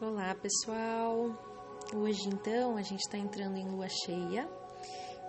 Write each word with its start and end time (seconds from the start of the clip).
Olá 0.00 0.32
pessoal, 0.32 1.36
hoje 1.92 2.28
então 2.28 2.76
a 2.76 2.82
gente 2.82 3.00
está 3.00 3.18
entrando 3.18 3.56
em 3.56 3.68
lua 3.68 3.88
cheia 3.88 4.48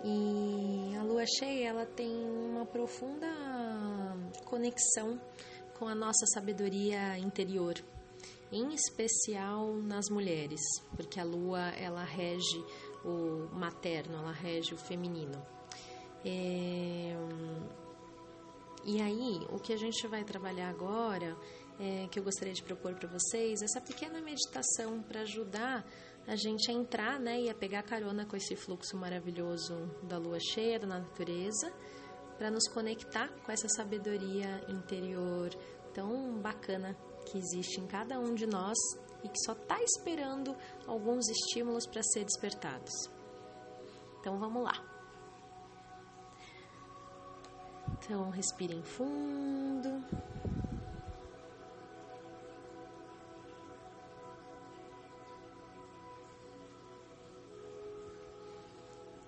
e 0.03 0.95
a 0.95 1.01
lua 1.01 1.25
cheia 1.25 1.69
ela 1.69 1.87
tem 1.87 2.07
uma 2.07 2.67
profunda 2.67 3.25
conexão 4.45 5.19
com 5.73 5.87
a 5.87 5.95
nossa 5.95 6.23
sabedoria 6.35 7.17
interior, 7.17 7.73
em 8.51 8.71
especial 8.71 9.73
nas 9.77 10.07
mulheres, 10.11 10.61
porque 10.95 11.19
a 11.19 11.23
lua 11.23 11.69
ela 11.69 12.03
rege 12.03 12.63
o 13.03 13.49
materno, 13.51 14.19
ela 14.19 14.31
rege 14.31 14.75
o 14.75 14.77
feminino. 14.77 15.43
É... 16.23 17.17
E 18.85 19.01
aí, 19.01 19.47
o 19.51 19.59
que 19.59 19.73
a 19.73 19.77
gente 19.77 20.07
vai 20.07 20.23
trabalhar 20.23 20.69
agora 20.69 21.35
é, 21.79 22.07
que 22.07 22.19
eu 22.19 22.23
gostaria 22.23 22.53
de 22.53 22.61
propor 22.61 22.93
para 22.95 23.07
vocês, 23.07 23.61
essa 23.61 23.79
pequena 23.79 24.21
meditação 24.21 25.01
para 25.01 25.21
ajudar 25.21 25.85
a 26.27 26.35
gente 26.35 26.69
a 26.69 26.73
entrar 26.73 27.19
né, 27.19 27.41
e 27.41 27.49
a 27.49 27.55
pegar 27.55 27.81
carona 27.83 28.25
com 28.25 28.35
esse 28.35 28.55
fluxo 28.55 28.97
maravilhoso 28.97 29.89
da 30.03 30.17
lua 30.17 30.37
cheia, 30.39 30.77
da 30.77 30.85
natureza, 30.85 31.71
para 32.37 32.51
nos 32.51 32.67
conectar 32.67 33.29
com 33.43 33.51
essa 33.51 33.67
sabedoria 33.69 34.63
interior 34.69 35.49
tão 35.93 36.39
bacana 36.39 36.95
que 37.25 37.37
existe 37.37 37.79
em 37.79 37.87
cada 37.87 38.19
um 38.19 38.35
de 38.35 38.45
nós 38.45 38.77
e 39.23 39.29
que 39.29 39.39
só 39.43 39.53
está 39.53 39.81
esperando 39.81 40.55
alguns 40.85 41.27
estímulos 41.27 41.87
para 41.87 42.01
ser 42.03 42.23
despertados. 42.25 42.93
Então 44.19 44.37
vamos 44.37 44.63
lá. 44.63 44.73
Então 47.93 48.29
respirem 48.29 48.81
fundo. 48.83 50.03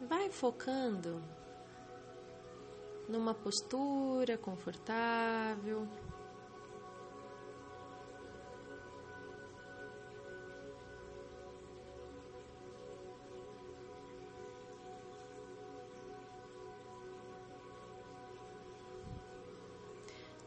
Vai 0.08 0.30
focando 0.32 1.22
numa 3.08 3.34
postura 3.34 4.38
confortável. 4.38 5.88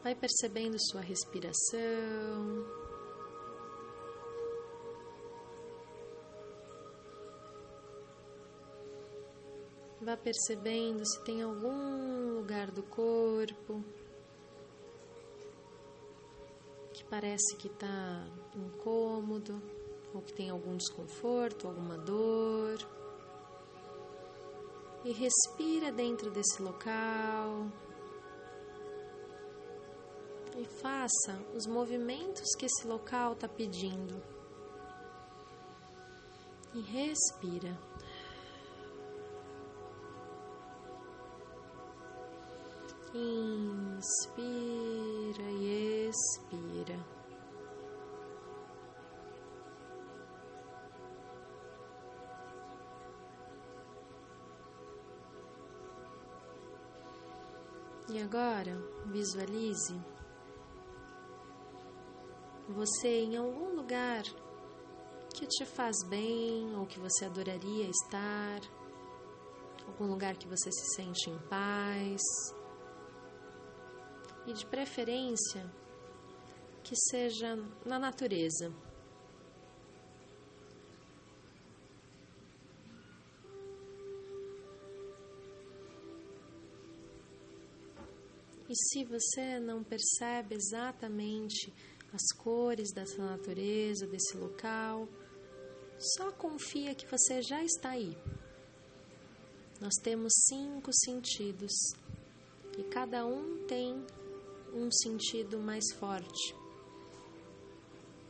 Vai 0.02 0.14
percebendo 0.14 0.76
sua 0.78 1.00
respiração. 1.00 2.93
Vá 10.04 10.18
percebendo 10.18 11.02
se 11.02 11.18
tem 11.24 11.40
algum 11.40 12.34
lugar 12.34 12.70
do 12.70 12.82
corpo 12.82 13.82
que 16.92 17.02
parece 17.04 17.56
que 17.56 17.68
está 17.68 18.28
incômodo 18.54 19.62
ou 20.12 20.20
que 20.20 20.34
tem 20.34 20.50
algum 20.50 20.76
desconforto, 20.76 21.66
alguma 21.66 21.96
dor. 21.96 22.86
E 25.06 25.12
respira 25.12 25.90
dentro 25.90 26.30
desse 26.30 26.60
local. 26.60 27.66
E 30.58 30.66
faça 30.66 31.32
os 31.54 31.66
movimentos 31.66 32.54
que 32.58 32.66
esse 32.66 32.86
local 32.86 33.32
está 33.32 33.48
pedindo. 33.48 34.22
E 36.74 36.80
respira. 36.82 37.74
Inspira 43.16 44.42
e 45.52 46.08
expira. 46.08 46.98
E 58.08 58.20
agora 58.20 58.76
visualize 59.06 59.94
você 62.68 63.22
em 63.22 63.36
algum 63.36 63.76
lugar 63.76 64.24
que 65.32 65.46
te 65.46 65.64
faz 65.64 65.96
bem 66.08 66.74
ou 66.76 66.84
que 66.84 66.98
você 66.98 67.26
adoraria 67.26 67.88
estar, 67.88 68.60
algum 69.86 70.06
lugar 70.06 70.36
que 70.36 70.48
você 70.48 70.72
se 70.72 70.96
sente 70.96 71.30
em 71.30 71.38
paz 71.48 72.20
e 74.46 74.52
de 74.52 74.66
preferência 74.66 75.64
que 76.82 76.94
seja 76.96 77.56
na 77.84 77.98
natureza. 77.98 78.72
E 88.68 88.74
se 88.74 89.04
você 89.04 89.60
não 89.60 89.84
percebe 89.84 90.54
exatamente 90.56 91.72
as 92.12 92.36
cores 92.36 92.92
dessa 92.92 93.24
natureza, 93.24 94.06
desse 94.06 94.36
local, 94.36 95.08
só 96.16 96.32
confia 96.32 96.94
que 96.94 97.06
você 97.06 97.40
já 97.42 97.62
está 97.62 97.90
aí. 97.90 98.16
Nós 99.80 99.94
temos 100.02 100.32
cinco 100.48 100.90
sentidos 100.92 101.72
e 102.78 102.82
cada 102.84 103.26
um 103.26 103.64
tem 103.66 104.04
um 104.74 104.90
sentido 104.90 105.58
mais 105.58 105.84
forte. 105.98 106.54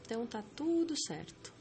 Então 0.03 0.27
tá 0.27 0.45
tudo 0.55 0.95
certo. 1.07 1.53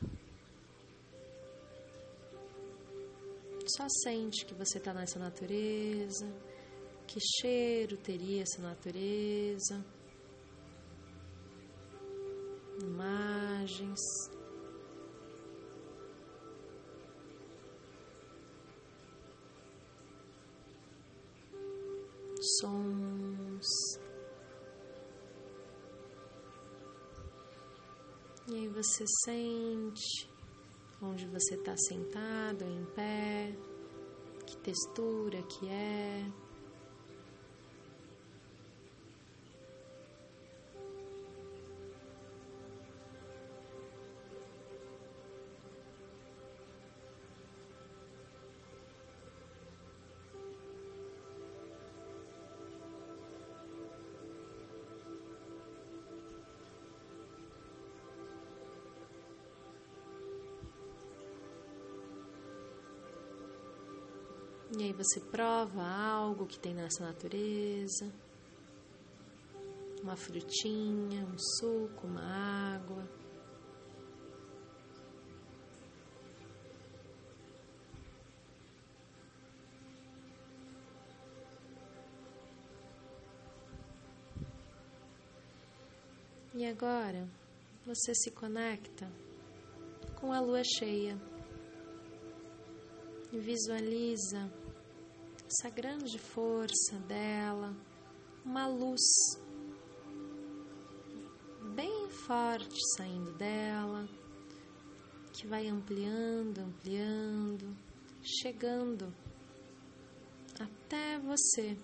Só 3.66 3.88
sente 4.04 4.46
que 4.46 4.54
você 4.54 4.78
está 4.78 4.94
nessa 4.94 5.18
natureza, 5.18 6.28
que 7.08 7.20
cheiro 7.40 7.96
teria 7.96 8.42
essa 8.44 8.62
natureza, 8.62 9.84
imagens. 12.82 14.00
Sons. 22.60 23.13
E 28.48 28.56
aí 28.56 28.68
você 28.68 29.06
sente 29.24 30.30
onde 31.02 31.26
você 31.28 31.56
está 31.56 31.76
sentado 31.78 32.66
em 32.66 32.86
pé, 32.94 33.56
que 34.46 34.58
textura 34.58 35.42
que 35.44 35.70
é. 35.70 36.26
E 64.76 64.86
aí 64.86 64.92
você 64.92 65.20
prova 65.20 65.84
algo 65.84 66.48
que 66.48 66.58
tem 66.58 66.74
nessa 66.74 67.06
natureza, 67.06 68.12
uma 70.02 70.16
frutinha, 70.16 71.24
um 71.26 71.38
suco, 71.38 72.08
uma 72.08 72.74
água. 72.74 73.08
E 86.56 86.66
agora 86.66 87.28
você 87.86 88.16
se 88.16 88.32
conecta 88.32 89.08
com 90.20 90.34
a 90.34 90.40
lua 90.40 90.64
cheia 90.64 91.16
e 93.32 93.40
visualiza 93.40 94.63
essa 95.54 95.70
grande 95.70 96.18
força 96.18 96.98
dela, 97.08 97.78
uma 98.44 98.66
luz 98.66 99.00
bem 101.76 102.10
forte 102.10 102.76
saindo 102.98 103.32
dela, 103.34 104.10
que 105.32 105.46
vai 105.46 105.68
ampliando, 105.68 106.58
ampliando, 106.58 107.78
chegando 108.24 109.14
até 110.60 111.20
você. 111.20 111.78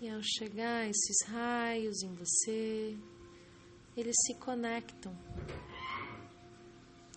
E 0.00 0.08
ao 0.08 0.22
chegar 0.22 0.88
esses 0.88 1.26
raios 1.26 2.04
em 2.04 2.14
você, 2.14 2.96
eles 3.96 4.14
se 4.24 4.34
conectam 4.34 5.12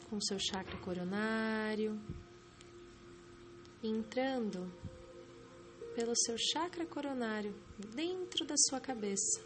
com 0.10 0.19
seu 0.19 0.39
chakra 0.39 0.75
coronário, 0.80 2.01
entrando 3.83 4.74
pelo 5.94 6.13
seu 6.25 6.36
chakra 6.39 6.83
coronário 6.88 7.54
dentro 7.78 8.48
da 8.48 8.56
sua 8.57 8.80
cabeça, 8.80 9.39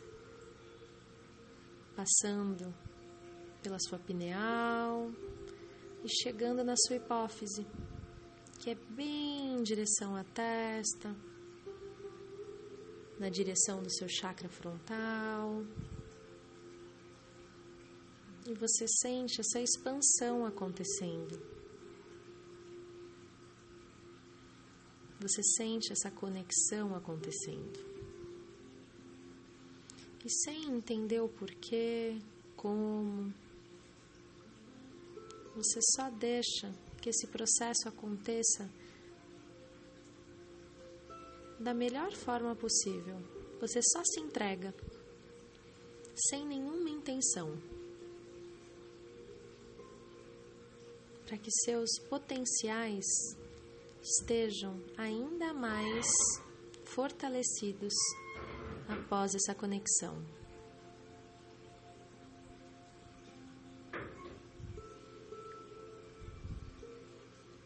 passando 1.94 2.74
pela 3.62 3.78
sua 3.80 4.00
pineal 4.00 5.12
e 6.06 6.08
chegando 6.08 6.64
na 6.64 6.76
sua 6.78 6.96
hipófise, 6.96 7.68
que 8.60 8.70
é 8.70 8.76
bem 8.76 9.58
em 9.58 9.62
direção 9.62 10.16
à 10.16 10.24
testa 10.24 11.14
na 13.20 13.30
direção 13.30 13.82
do 13.82 13.92
seu 13.92 14.08
chakra 14.08 14.50
frontal. 14.50 15.64
E 18.48 18.54
você 18.54 18.88
sente 18.88 19.42
essa 19.42 19.60
expansão 19.60 20.46
acontecendo. 20.46 21.40
Você 25.20 25.42
sente 25.58 25.92
essa 25.92 26.12
conexão 26.12 26.96
acontecendo. 26.96 27.80
E 30.24 30.30
sem 30.30 30.66
entender 30.66 31.22
o 31.22 31.30
porquê, 31.30 32.20
como, 32.56 33.34
você 35.56 35.80
só 35.96 36.10
deixa 36.10 36.72
que 37.02 37.10
esse 37.10 37.28
processo 37.28 37.88
aconteça 37.88 38.70
da 41.60 41.74
melhor 41.74 42.14
forma 42.14 42.56
possível. 42.56 43.18
Você 43.60 43.80
só 43.82 44.02
se 44.04 44.20
entrega, 44.20 44.74
sem 46.30 46.46
nenhuma 46.46 46.90
intenção, 46.90 47.58
para 51.26 51.38
que 51.38 51.50
seus 51.64 51.90
potenciais 52.10 53.06
estejam 54.02 54.80
ainda 54.98 55.54
mais 55.54 56.06
fortalecidos 56.84 57.94
após 58.88 59.34
essa 59.34 59.56
conexão. 59.56 60.24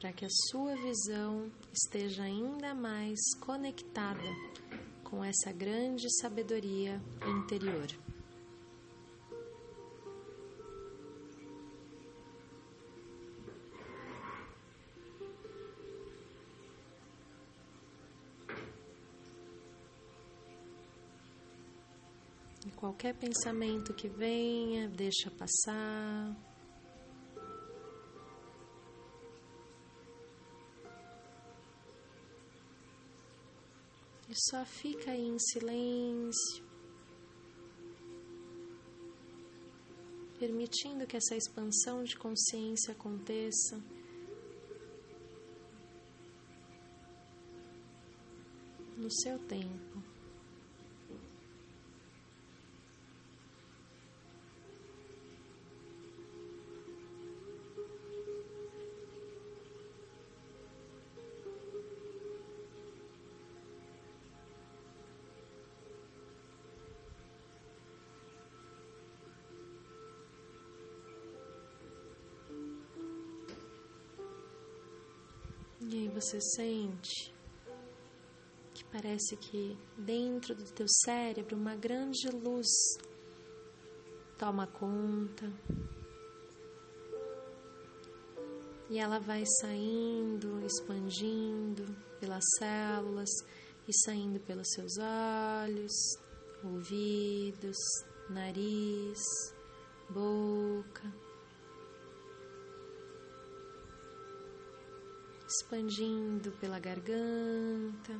Para 0.09 0.13
que 0.13 0.25
a 0.25 0.29
sua 0.49 0.75
visão 0.75 1.51
esteja 1.71 2.23
ainda 2.23 2.73
mais 2.73 3.19
conectada 3.39 4.23
com 5.03 5.23
essa 5.23 5.51
grande 5.51 6.07
sabedoria 6.19 6.99
interior. 7.27 7.87
Qualquer 22.75 23.13
pensamento 23.13 23.93
que 23.93 24.07
venha, 24.07 24.87
deixa 24.87 25.29
passar. 25.29 26.48
Só 34.49 34.65
fica 34.65 35.11
aí 35.11 35.27
em 35.27 35.37
silêncio, 35.37 36.65
permitindo 40.39 41.05
que 41.05 41.17
essa 41.17 41.35
expansão 41.35 42.03
de 42.03 42.17
consciência 42.17 42.93
aconteça. 42.93 43.79
No 48.97 49.09
seu 49.11 49.37
tempo. 49.47 50.08
E 75.91 75.97
aí 75.97 76.07
você 76.07 76.39
sente 76.39 77.33
que 78.75 78.83
parece 78.91 79.35
que 79.35 79.75
dentro 79.97 80.53
do 80.53 80.63
teu 80.71 80.85
cérebro 81.03 81.57
uma 81.57 81.75
grande 81.75 82.29
luz 82.29 82.67
toma 84.37 84.67
conta. 84.67 85.51
E 88.87 88.99
ela 88.99 89.17
vai 89.17 89.43
saindo, 89.61 90.63
expandindo 90.63 91.83
pelas 92.19 92.43
células 92.59 93.31
e 93.87 93.93
saindo 94.05 94.39
pelos 94.41 94.69
seus 94.69 94.93
olhos, 94.99 95.91
ouvidos, 96.63 97.77
nariz, 98.29 99.23
boca. 100.07 101.28
Expandindo 105.59 106.51
pela 106.53 106.79
garganta. 106.79 108.17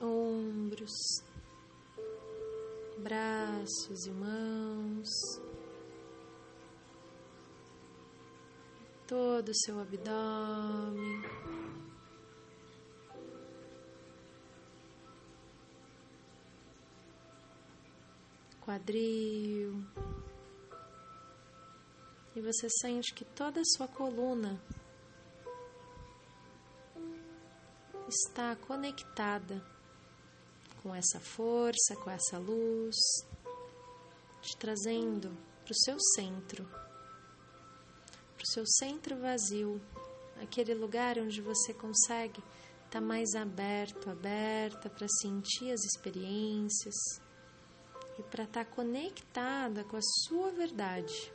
Ombros, 0.00 1.22
braços 2.98 4.06
e 4.06 4.10
mãos, 4.10 5.08
todo 9.06 9.50
o 9.50 9.54
seu 9.54 9.78
abdômen. 9.78 11.41
Quadril. 18.72 19.84
E 22.34 22.40
você 22.40 22.68
sente 22.80 23.12
que 23.12 23.24
toda 23.24 23.60
a 23.60 23.64
sua 23.76 23.86
coluna 23.86 24.62
está 28.08 28.56
conectada 28.56 29.62
com 30.82 30.94
essa 30.94 31.20
força, 31.20 31.94
com 31.96 32.10
essa 32.10 32.38
luz, 32.38 32.96
te 34.40 34.56
trazendo 34.56 35.36
para 35.64 35.72
o 35.72 35.76
seu 35.84 35.96
centro, 36.14 36.64
para 36.64 38.44
o 38.44 38.46
seu 38.46 38.66
centro 38.66 39.16
vazio, 39.18 39.80
aquele 40.42 40.74
lugar 40.74 41.18
onde 41.18 41.42
você 41.42 41.74
consegue 41.74 42.42
estar 42.86 43.00
tá 43.00 43.00
mais 43.00 43.34
aberto, 43.34 44.10
aberta 44.10 44.88
para 44.88 45.06
sentir 45.20 45.70
as 45.70 45.84
experiências 45.84 46.94
e 48.18 48.22
para 48.22 48.44
estar 48.44 48.64
tá 48.64 48.70
conectada 48.70 49.84
com 49.84 49.96
a 49.96 50.02
sua 50.02 50.50
verdade. 50.50 51.32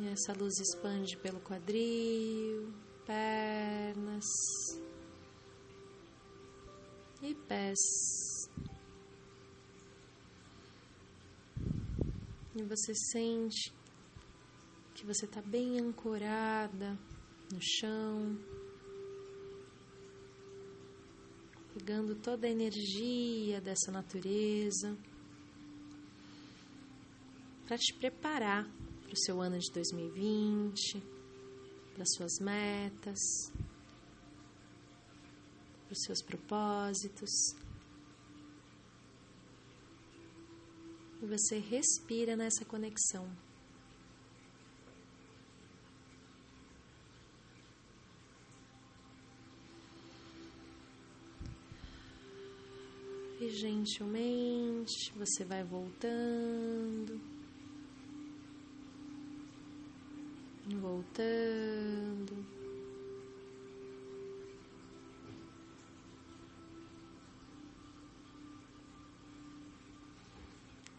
E 0.00 0.08
essa 0.08 0.32
luz 0.32 0.58
expande 0.58 1.16
pelo 1.18 1.40
quadril, 1.40 2.72
pernas 3.06 4.24
e 7.22 7.34
pés. 7.34 7.78
E 12.56 12.62
você 12.62 12.94
sente 12.94 13.74
que 14.94 15.04
você 15.04 15.26
está 15.26 15.42
bem 15.42 15.78
ancorada 15.80 16.98
no 17.52 17.60
chão 17.60 18.38
pegando 21.74 22.14
toda 22.14 22.46
a 22.46 22.50
energia 22.50 23.60
dessa 23.60 23.90
natureza 23.90 24.96
para 27.66 27.76
te 27.76 27.92
preparar 27.94 28.64
para 29.02 29.12
o 29.12 29.16
seu 29.16 29.40
ano 29.40 29.58
de 29.58 29.70
2020, 29.72 31.02
para 31.94 32.04
suas 32.06 32.38
metas, 32.38 33.18
para 35.84 35.92
os 35.92 36.02
seus 36.04 36.22
propósitos. 36.22 37.30
E 41.20 41.26
você 41.26 41.58
respira 41.58 42.36
nessa 42.36 42.64
conexão. 42.64 43.28
E 53.44 53.50
gentilmente 53.50 55.12
você 55.14 55.44
vai 55.44 55.62
voltando, 55.62 57.20
voltando, 60.80 62.46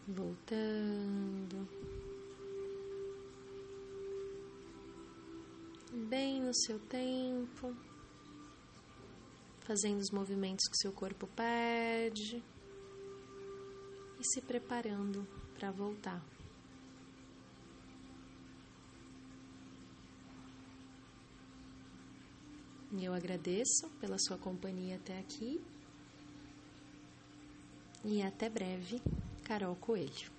voltando, 0.06 1.68
bem 6.08 6.40
no 6.42 6.54
seu 6.54 6.78
tempo 6.78 7.74
fazendo 9.66 9.98
os 9.98 10.10
movimentos 10.10 10.68
que 10.68 10.76
seu 10.76 10.92
corpo 10.92 11.26
pede 11.34 12.42
e 14.18 14.24
se 14.24 14.40
preparando 14.40 15.26
para 15.58 15.70
voltar. 15.72 16.24
Eu 22.98 23.12
agradeço 23.12 23.90
pela 24.00 24.16
sua 24.18 24.38
companhia 24.38 24.96
até 24.96 25.18
aqui. 25.18 25.60
E 28.04 28.22
até 28.22 28.48
breve, 28.48 29.02
Carol 29.44 29.76
Coelho. 29.76 30.35